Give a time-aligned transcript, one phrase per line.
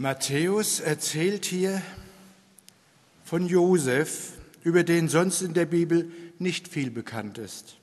[0.00, 1.82] Matthäus erzählt hier
[3.22, 4.32] von Josef,
[4.64, 7.76] über den sonst in der Bibel nicht viel bekannt ist,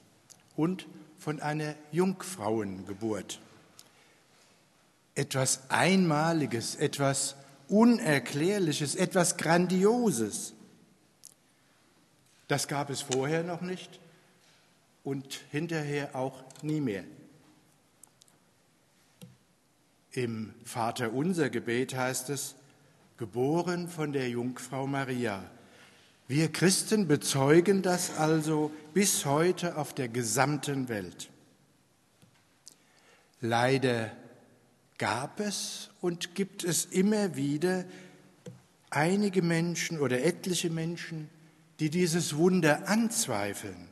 [0.56, 0.88] und
[1.20, 3.40] von einer Jungfrauengeburt.
[5.14, 7.36] Etwas Einmaliges, etwas
[7.68, 10.54] Unerklärliches, etwas Grandioses.
[12.48, 14.00] Das gab es vorher noch nicht
[15.04, 17.04] und hinterher auch nie mehr.
[20.18, 22.56] Im Vater unser Gebet heißt es,
[23.18, 25.44] geboren von der Jungfrau Maria.
[26.28, 31.30] Wir Christen bezeugen das also bis heute auf der gesamten Welt.
[33.42, 34.12] Leider
[34.98, 37.86] gab es und gibt es immer wieder
[38.90, 41.30] einige Menschen oder etliche Menschen,
[41.80, 43.88] die dieses Wunder anzweifeln,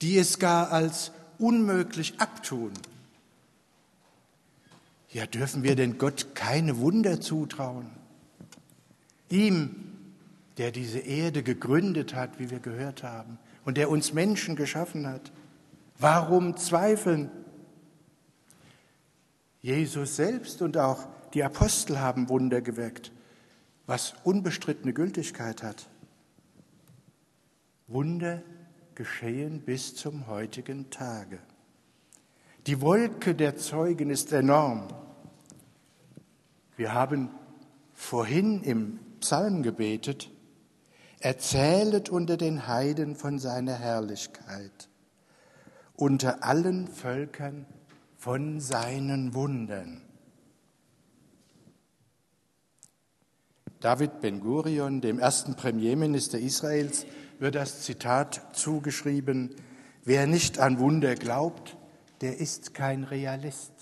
[0.00, 2.72] die es gar als unmöglich abtun.
[5.12, 7.90] Ja, dürfen wir denn Gott keine Wunder zutrauen?
[9.28, 9.76] Ihm,
[10.56, 15.30] der diese Erde gegründet hat, wie wir gehört haben, und der uns Menschen geschaffen hat.
[15.98, 17.30] Warum zweifeln?
[19.60, 23.12] Jesus selbst und auch die Apostel haben Wunder gewirkt,
[23.86, 25.88] was unbestrittene Gültigkeit hat.
[27.86, 28.42] Wunder
[28.94, 31.38] geschehen bis zum heutigen Tage.
[32.66, 34.88] Die Wolke der Zeugen ist enorm.
[36.76, 37.30] Wir haben
[37.92, 40.30] vorhin im Psalm gebetet,
[41.20, 44.88] erzählet unter den Heiden von seiner Herrlichkeit,
[45.94, 47.66] unter allen Völkern
[48.16, 50.02] von seinen Wundern.
[53.80, 57.04] David Ben-Gurion, dem ersten Premierminister Israels,
[57.40, 59.56] wird das Zitat zugeschrieben,
[60.04, 61.76] wer nicht an Wunder glaubt,
[62.20, 63.81] der ist kein Realist.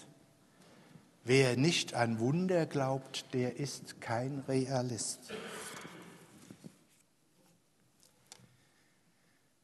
[1.25, 5.33] Wer nicht an Wunder glaubt, der ist kein Realist.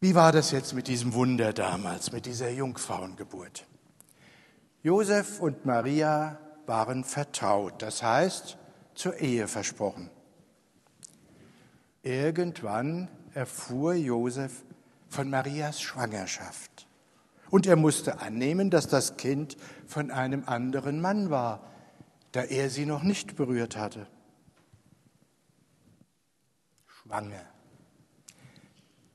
[0.01, 3.67] Wie war das jetzt mit diesem Wunder damals, mit dieser Jungfrauengeburt?
[4.83, 8.59] Josef und Maria waren vertraut, das heißt
[8.95, 10.11] zur Ehe versprochen.
[12.03, 14.63] Irgendwann erfuhr Josef
[15.09, 16.86] von Marias Schwangerschaft.
[17.51, 21.71] Und er musste annehmen, dass das Kind von einem anderen Mann war,
[22.33, 24.07] da er sie noch nicht berührt hatte.
[26.87, 27.45] Schwanger.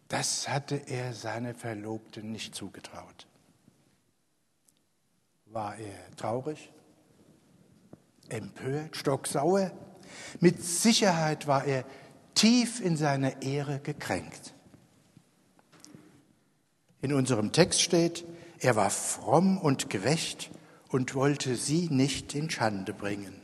[0.07, 3.27] Das hatte er seiner Verlobten nicht zugetraut.
[5.45, 6.71] War er traurig,
[8.29, 9.71] empört, stocksauer?
[10.39, 11.85] Mit Sicherheit war er
[12.33, 14.53] tief in seiner Ehre gekränkt.
[17.01, 18.25] In unserem Text steht,
[18.59, 20.51] er war fromm und gerecht
[20.89, 23.41] und wollte sie nicht in Schande bringen.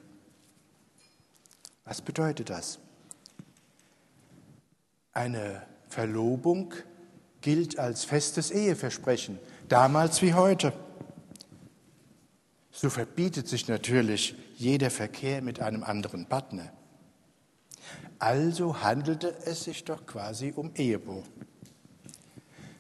[1.86, 2.80] Was bedeutet das?
[5.14, 6.74] Eine Verlobung
[7.42, 10.74] gilt als festes Eheversprechen, damals wie heute.
[12.72, 16.72] So verbietet sich natürlich jeder Verkehr mit einem anderen Partner.
[18.20, 21.26] Also handelte es sich doch quasi um Ehebruch.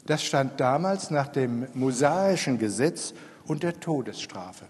[0.08, 3.14] Das stand damals nach dem mosaischen Gesetz
[3.46, 4.66] unter Todesstrafe.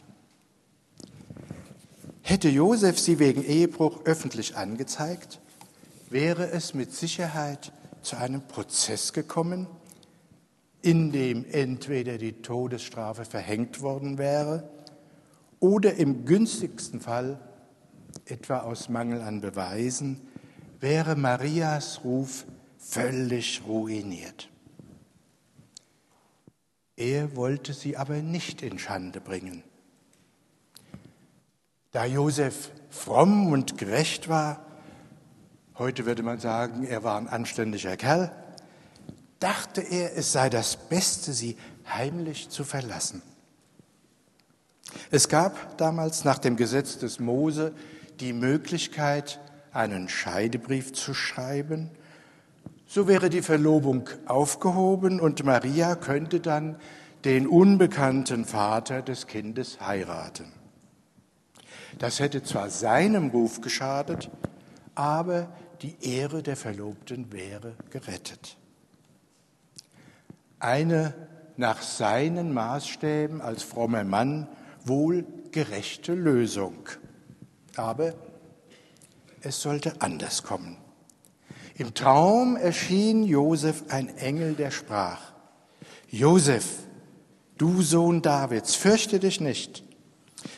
[2.23, 5.39] Hätte Josef sie wegen Ehebruch öffentlich angezeigt,
[6.09, 7.71] wäre es mit Sicherheit
[8.01, 9.67] zu einem Prozess gekommen,
[10.81, 14.67] in dem entweder die Todesstrafe verhängt worden wäre
[15.59, 17.39] oder im günstigsten Fall,
[18.25, 20.19] etwa aus Mangel an Beweisen,
[20.79, 22.45] wäre Marias Ruf
[22.79, 24.49] völlig ruiniert.
[26.97, 29.63] Er wollte sie aber nicht in Schande bringen.
[31.91, 34.66] Da Josef fromm und gerecht war,
[35.78, 38.31] heute würde man sagen, er war ein anständiger Kerl,
[39.40, 41.56] dachte er, es sei das Beste, sie
[41.88, 43.22] heimlich zu verlassen.
[45.12, 47.74] Es gab damals nach dem Gesetz des Mose
[48.19, 49.40] die Möglichkeit,
[49.72, 51.91] einen Scheidebrief zu schreiben.
[52.87, 56.78] So wäre die Verlobung aufgehoben und Maria könnte dann
[57.25, 60.53] den unbekannten Vater des Kindes heiraten.
[61.99, 64.29] Das hätte zwar seinem Ruf geschadet,
[64.95, 65.49] aber
[65.81, 68.57] die Ehre der Verlobten wäre gerettet.
[70.59, 71.13] Eine
[71.57, 74.47] nach seinen Maßstäben als frommer Mann
[74.85, 76.87] wohl gerechte Lösung.
[77.75, 78.13] Aber
[79.41, 80.78] es sollte anders kommen.
[81.78, 85.22] Im Traum erschien Josef ein Engel, der sprach,
[86.09, 86.66] Josef,
[87.58, 89.84] du Sohn Davids, fürchte dich nicht,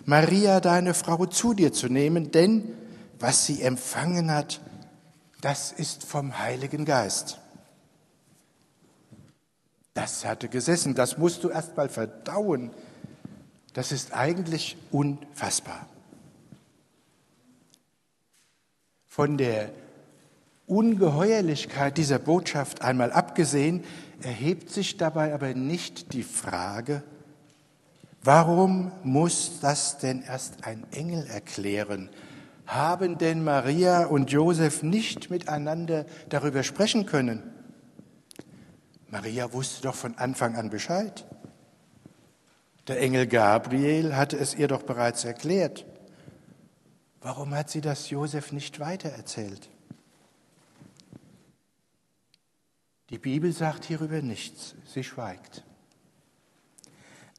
[0.06, 2.74] Maria, deine Frau, zu dir zu nehmen, denn
[3.20, 4.62] was sie empfangen hat,
[5.42, 7.38] das ist vom Heiligen Geist.
[9.94, 12.72] Das hatte gesessen, das musst du erst mal verdauen.
[13.74, 15.88] Das ist eigentlich unfassbar.
[19.06, 19.72] Von der
[20.70, 23.84] Ungeheuerlichkeit dieser Botschaft einmal abgesehen,
[24.22, 27.04] erhebt sich dabei aber nicht die Frage,
[28.24, 32.10] warum muss das denn erst ein Engel erklären?
[32.68, 37.42] Haben denn Maria und Josef nicht miteinander darüber sprechen können?
[39.10, 41.26] Maria wusste doch von Anfang an Bescheid.
[42.88, 45.86] Der Engel Gabriel hatte es ihr doch bereits erklärt.
[47.22, 49.70] Warum hat sie das Josef nicht weitererzählt?
[53.10, 55.64] Die Bibel sagt hierüber nichts, sie schweigt.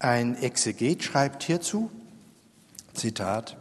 [0.00, 1.90] Ein Exeget schreibt hierzu,
[2.94, 3.56] Zitat,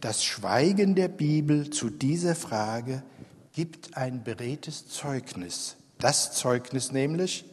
[0.00, 3.02] das Schweigen der Bibel zu dieser Frage
[3.52, 5.76] gibt ein beredtes Zeugnis.
[5.98, 7.46] Das Zeugnis nämlich,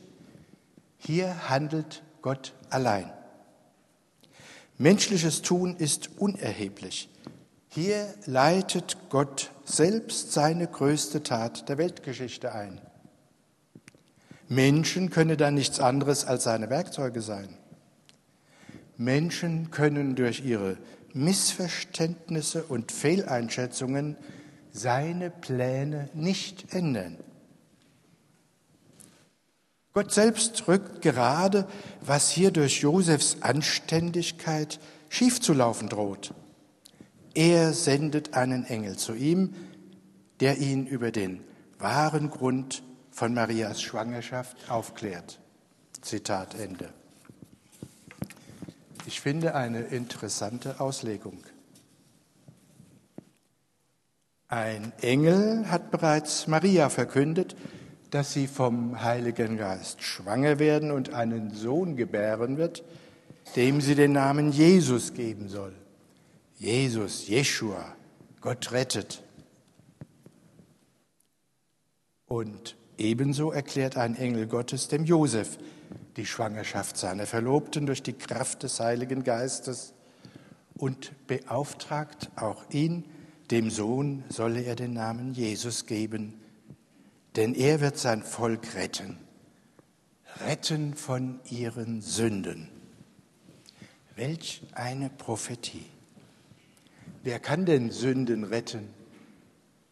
[0.98, 3.12] hier handelt Gott allein.
[4.78, 7.10] Menschliches Tun ist unerheblich.
[7.70, 12.82] Hier leitet Gott selbst seine größte Tat der Weltgeschichte ein.
[14.50, 17.50] Menschen können dann nichts anderes als seine Werkzeuge sein.
[18.98, 20.78] Menschen können durch ihre
[21.14, 24.18] Missverständnisse und Fehleinschätzungen
[24.72, 27.18] seine Pläne nicht ändern.
[29.94, 31.68] Gott selbst rückt gerade,
[32.02, 34.80] was hier durch Josefs Anständigkeit
[35.10, 36.34] schiefzulaufen droht.
[37.36, 39.54] Er sendet einen Engel zu ihm,
[40.40, 41.42] der ihn über den
[41.78, 42.82] wahren Grund
[43.14, 45.40] von Marias Schwangerschaft aufklärt.
[46.02, 46.90] Zitat Ende.
[49.06, 51.38] Ich finde eine interessante Auslegung.
[54.48, 57.56] Ein Engel hat bereits Maria verkündet,
[58.10, 62.84] dass sie vom Heiligen Geist schwanger werden und einen Sohn gebären wird,
[63.56, 65.74] dem sie den Namen Jesus geben soll.
[66.58, 67.96] Jesus, Jeshua,
[68.42, 69.24] Gott rettet.
[72.26, 75.58] Und Ebenso erklärt ein Engel Gottes dem Josef
[76.18, 79.94] die Schwangerschaft seiner Verlobten durch die Kraft des Heiligen Geistes
[80.76, 83.06] und beauftragt auch ihn,
[83.52, 86.40] dem Sohn solle er den Namen Jesus geben,
[87.36, 89.18] denn er wird sein Volk retten,
[90.46, 92.70] retten von ihren Sünden.
[94.16, 95.86] Welch eine Prophetie.
[97.24, 98.90] Wer kann denn Sünden retten,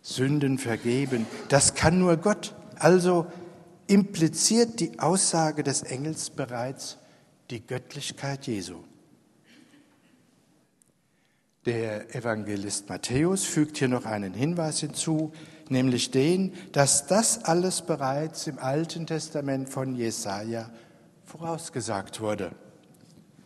[0.02, 1.26] Sünden vergeben?
[1.50, 2.54] Das kann nur Gott.
[2.82, 3.28] Also
[3.86, 6.98] impliziert die Aussage des Engels bereits
[7.52, 8.78] die Göttlichkeit Jesu.
[11.68, 15.32] Der Evangelist Matthäus fügt hier noch einen Hinweis hinzu,
[15.70, 20.72] nämlich den, dass das alles bereits im Alten Testament von Jesaja
[21.26, 22.52] vorausgesagt wurde.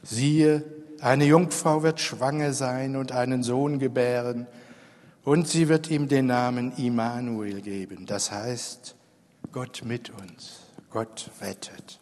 [0.02, 0.64] Siehe,
[1.02, 4.48] eine Jungfrau wird schwanger sein und einen Sohn gebären,
[5.26, 8.96] und sie wird ihm den Namen Immanuel geben, das heißt
[9.56, 12.02] Gott mit uns, Gott rettet.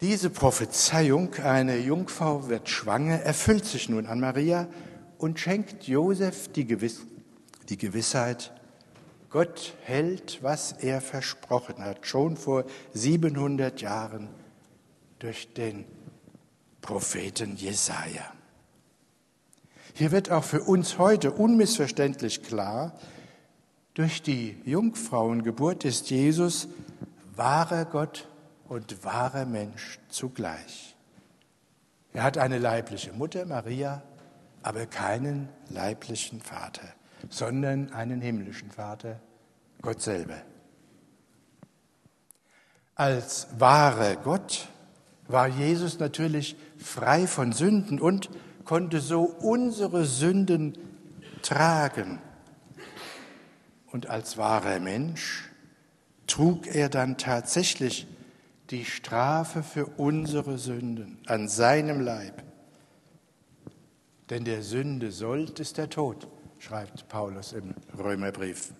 [0.00, 4.66] Diese Prophezeiung, eine Jungfrau wird schwanger, erfüllt sich nun an Maria
[5.16, 7.02] und schenkt Josef die, Gewiss
[7.68, 8.52] die Gewissheit,
[9.30, 14.28] Gott hält, was er versprochen hat, schon vor 700 Jahren
[15.20, 15.84] durch den
[16.80, 18.32] Propheten Jesaja.
[19.92, 22.98] Hier wird auch für uns heute unmissverständlich klar,
[23.94, 26.68] durch die Jungfrauengeburt ist Jesus
[27.36, 28.28] wahrer Gott
[28.68, 30.96] und wahrer Mensch zugleich.
[32.12, 34.02] Er hat eine leibliche Mutter, Maria,
[34.62, 36.82] aber keinen leiblichen Vater,
[37.28, 39.20] sondern einen himmlischen Vater,
[39.80, 40.42] Gott selber.
[42.96, 44.68] Als wahrer Gott
[45.26, 48.30] war Jesus natürlich frei von Sünden und
[48.64, 50.78] konnte so unsere Sünden
[51.42, 52.20] tragen
[53.94, 55.48] und als wahrer Mensch
[56.26, 58.08] trug er dann tatsächlich
[58.70, 62.42] die Strafe für unsere Sünden an seinem Leib.
[64.30, 66.26] Denn der Sünde Sold ist der Tod,
[66.58, 68.72] schreibt Paulus im Römerbrief.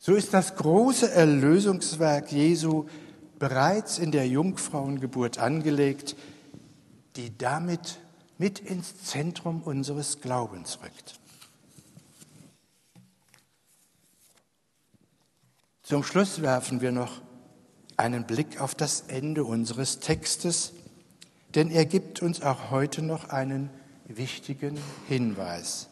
[0.00, 2.86] So ist das große Erlösungswerk Jesu
[3.38, 6.16] bereits in der Jungfrauengeburt angelegt,
[7.14, 8.00] die damit
[8.38, 11.20] mit ins Zentrum unseres Glaubens rückt.
[15.84, 17.20] Zum Schluss werfen wir noch
[17.98, 20.72] einen Blick auf das Ende unseres Textes,
[21.54, 23.68] denn er gibt uns auch heute noch einen
[24.06, 25.90] wichtigen Hinweis.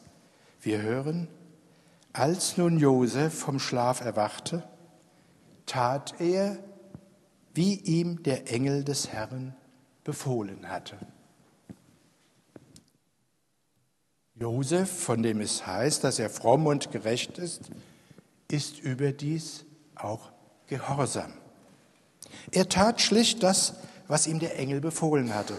[0.63, 1.29] Wir hören,
[2.15, 4.67] als nun Josef vom Schlaf erwachte,
[5.67, 6.59] tat er,
[7.53, 9.55] wie ihm der Engel des Herrn
[10.05, 10.97] befohlen hatte.
[14.37, 17.71] Josef, von dem es heißt, dass er fromm und gerecht ist,
[18.49, 19.67] ist überdies
[20.05, 20.33] auch
[20.67, 21.33] gehorsam.
[22.51, 23.75] Er tat schlicht das,
[24.09, 25.55] was ihm der Engel befohlen hatte.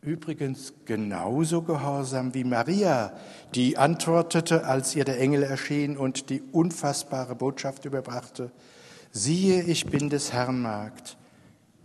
[0.00, 3.12] Übrigens genauso gehorsam wie Maria,
[3.54, 8.52] die antwortete, als ihr der Engel erschien und die unfassbare Botschaft überbrachte,
[9.10, 11.16] siehe, ich bin des Herrn Magd,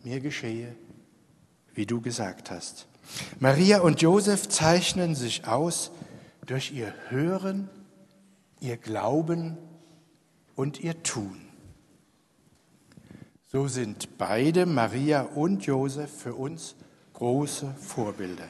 [0.04, 0.76] mir geschehe,
[1.74, 2.88] wie du gesagt hast.
[3.40, 5.92] Maria und Josef zeichnen sich aus
[6.46, 7.70] durch ihr Hören,
[8.60, 9.58] ihr Glauben
[10.56, 11.40] und ihr Tun.
[13.48, 16.76] So sind beide, Maria und Josef, für uns
[17.14, 18.48] große Vorbilder.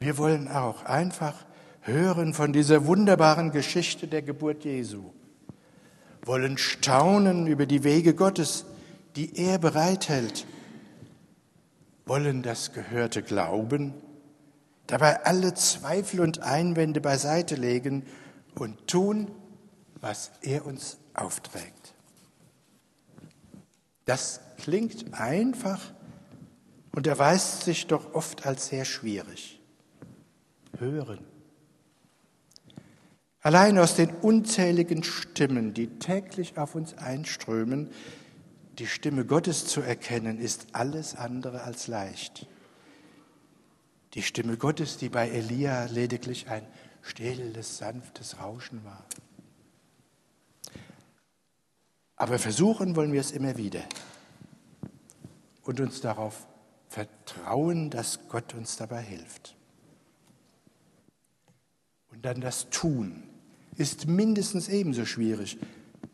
[0.00, 1.44] Wir wollen auch einfach
[1.82, 5.04] hören von dieser wunderbaren Geschichte der Geburt Jesu,
[6.24, 8.66] wollen staunen über die Wege Gottes,
[9.16, 10.46] die er bereithält,
[12.06, 13.94] wollen das Gehörte glauben,
[14.86, 18.02] dabei alle Zweifel und Einwände beiseite legen
[18.54, 19.30] und tun,
[20.00, 21.94] was er uns aufträgt.
[24.04, 25.80] Das klingt einfach
[26.92, 29.60] und erweist sich doch oft als sehr schwierig.
[30.78, 31.20] Hören.
[33.40, 37.90] Allein aus den unzähligen Stimmen, die täglich auf uns einströmen,
[38.78, 42.46] die Stimme Gottes zu erkennen, ist alles andere als leicht.
[44.14, 46.66] Die Stimme Gottes, die bei Elia lediglich ein
[47.04, 49.04] stilles, sanftes Rauschen war.
[52.16, 53.82] Aber versuchen wollen wir es immer wieder
[55.62, 56.46] und uns darauf
[56.88, 59.56] vertrauen, dass Gott uns dabei hilft.
[62.10, 63.24] Und dann das Tun
[63.76, 65.58] ist mindestens ebenso schwierig.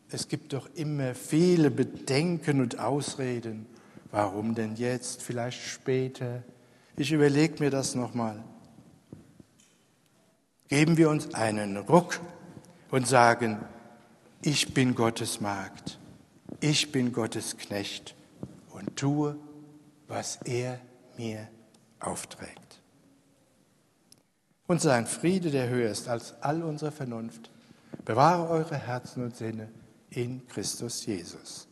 [0.09, 3.67] Es gibt doch immer viele Bedenken und Ausreden.
[4.09, 6.43] Warum denn jetzt, vielleicht später?
[6.97, 8.43] Ich überlege mir das nochmal.
[10.71, 12.21] Geben wir uns einen Ruck
[12.91, 13.59] und sagen,
[14.41, 15.99] ich bin Gottes Magd,
[16.61, 18.15] ich bin Gottes Knecht
[18.69, 19.35] und tue,
[20.07, 20.79] was er
[21.17, 21.49] mir
[21.99, 22.81] aufträgt.
[24.65, 27.51] Und sein Friede, der höher ist als all unsere Vernunft,
[28.05, 29.67] bewahre eure Herzen und Sinne
[30.09, 31.67] in Christus Jesus.